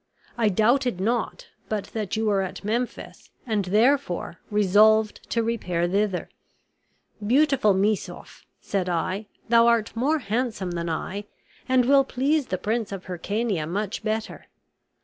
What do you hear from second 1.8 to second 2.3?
that you